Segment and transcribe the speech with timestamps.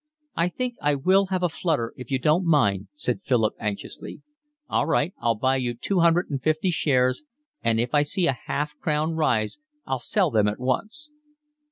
[0.35, 4.23] "I think I will have a flutter if you don't mind," said Philip anxiously.
[4.67, 5.13] "All right.
[5.19, 7.21] I'll buy you two hundred and fifty shares
[7.61, 11.11] and if I see a half crown rise I'll sell them at once."